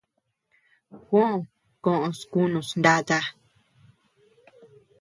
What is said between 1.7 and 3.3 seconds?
koʼös kunus nata.